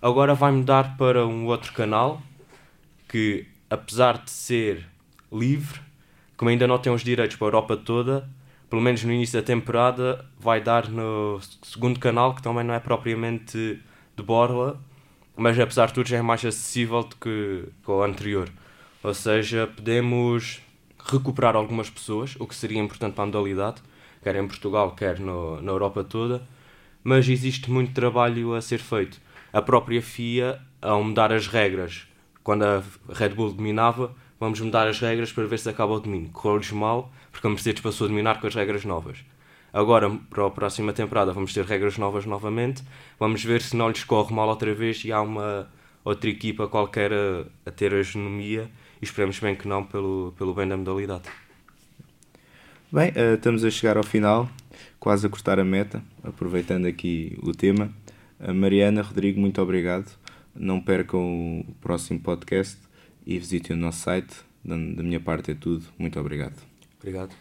Agora 0.01 0.35
vai 0.35 0.53
mudar 0.53 0.97
para 0.97 1.27
um 1.27 1.47
outro 1.47 1.73
canal 1.73 2.23
que, 3.09 3.47
apesar 3.69 4.19
de 4.19 4.31
ser 4.31 4.87
livre, 5.33 5.81
como 6.37 6.51
ainda 6.51 6.67
não 6.67 6.79
tem 6.79 6.93
os 6.93 7.03
direitos 7.03 7.37
para 7.37 7.47
a 7.47 7.49
Europa 7.49 7.77
toda, 7.77 8.29
pelo 8.69 8.83
menos 8.83 9.03
no 9.05 9.13
início 9.13 9.41
da 9.41 9.47
temporada, 9.47 10.25
vai 10.39 10.61
dar 10.61 10.89
no 10.89 11.41
segundo 11.63 12.01
canal, 12.01 12.35
que 12.35 12.43
também 12.43 12.65
não 12.65 12.75
é 12.75 12.81
propriamente 12.81 13.81
de 14.17 14.23
borla, 14.23 14.81
mas 15.37 15.59
apesar 15.59 15.87
de 15.87 15.95
tudo 15.95 16.09
já 16.09 16.17
é 16.17 16.23
mais 16.23 16.45
acessível 16.45 17.03
do 17.03 17.17
que, 17.17 17.65
que 17.85 17.91
o 17.91 18.03
anterior. 18.03 18.51
Ou 19.03 19.15
seja, 19.15 19.67
podemos 19.67 20.61
recuperar 20.99 21.55
algumas 21.55 21.89
pessoas, 21.89 22.35
o 22.39 22.47
que 22.47 22.55
seria 22.55 22.81
importante 22.81 23.15
para 23.15 23.25
a 23.25 23.27
modalidade, 23.27 23.83
quer 24.26 24.35
em 24.35 24.49
Portugal, 24.49 24.90
quer 24.90 25.21
no, 25.21 25.62
na 25.62 25.71
Europa 25.71 26.02
toda, 26.02 26.42
mas 27.04 27.28
existe 27.28 27.71
muito 27.71 27.92
trabalho 27.92 28.54
a 28.54 28.61
ser 28.61 28.78
feito. 28.78 29.21
A 29.52 29.62
própria 29.62 30.02
FIA, 30.02 30.61
ao 30.83 31.00
mudar 31.04 31.33
as 31.33 31.47
regras, 31.47 32.09
quando 32.42 32.64
a 32.64 32.83
Red 33.09 33.28
Bull 33.28 33.52
dominava, 33.52 34.12
vamos 34.40 34.59
mudar 34.59 34.88
as 34.88 34.99
regras 34.99 35.30
para 35.30 35.47
ver 35.47 35.61
se 35.61 35.68
acaba 35.68 35.92
o 35.92 36.00
domínio. 36.00 36.30
Correu-lhes 36.30 36.73
mal, 36.73 37.12
porque 37.30 37.47
a 37.47 37.50
Mercedes 37.50 37.80
passou 37.80 38.06
a 38.06 38.09
dominar 38.09 38.40
com 38.40 38.49
as 38.49 38.54
regras 38.56 38.85
novas. 38.85 39.18
Agora, 39.73 40.11
para 40.11 40.45
a 40.45 40.50
próxima 40.50 40.92
temporada, 40.92 41.33
vamos 41.33 41.54
ter 41.54 41.64
regras 41.64 41.97
novas 41.97 42.26
novamente. 42.26 42.83
Vamos 43.21 43.45
ver 43.45 43.62
se 43.62 43.76
não 43.76 43.90
lhes 43.90 44.02
corre 44.02 44.35
mal 44.35 44.49
outra 44.49 44.75
vez 44.75 45.04
e 45.04 45.12
há 45.12 45.21
uma 45.21 45.71
outra 46.04 46.28
equipa 46.28 46.66
qualquer 46.66 47.12
a, 47.12 47.47
a 47.64 47.71
ter 47.71 47.95
a 47.95 47.99
hegemonia. 47.99 48.68
E 49.00 49.04
esperemos 49.04 49.38
bem 49.38 49.54
que 49.54 49.68
não, 49.68 49.85
pelo, 49.85 50.35
pelo 50.37 50.52
bem 50.52 50.66
da 50.66 50.76
modalidade. 50.76 51.46
Bem, 52.93 53.11
uh, 53.11 53.35
estamos 53.35 53.64
a 53.64 53.71
chegar 53.71 53.97
ao 53.97 54.05
final, 54.05 54.49
quase 55.00 55.26
a 55.26 55.28
cortar 55.28 55.59
a 55.59 55.64
meta, 55.64 56.00
aproveitando 56.23 56.87
aqui 56.87 57.37
o 57.43 57.50
tema. 57.50 57.90
Uh, 58.38 58.55
Mariana, 58.55 59.02
Rodrigo, 59.02 59.40
muito 59.40 59.61
obrigado. 59.61 60.16
Não 60.55 60.81
percam 60.81 61.61
o 61.69 61.75
próximo 61.81 62.21
podcast 62.21 62.78
e 63.26 63.38
visitem 63.38 63.76
o 63.76 63.78
nosso 63.78 63.99
site. 64.02 64.37
Da, 64.64 64.76
da 64.76 65.02
minha 65.02 65.19
parte 65.19 65.50
é 65.50 65.55
tudo. 65.55 65.85
Muito 65.99 66.19
obrigado. 66.21 66.55
Obrigado. 67.00 67.35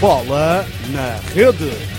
Bola 0.00 0.66
na 0.92 1.16
rede. 1.32 1.89